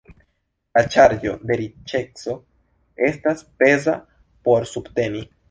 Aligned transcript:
La 0.77 0.81
ŝarĝo 0.95 1.33
de 1.51 1.57
riĉeco 1.61 2.35
estas 3.09 3.45
peza 3.61 3.97
por 4.49 4.69
subteni. 4.75 5.25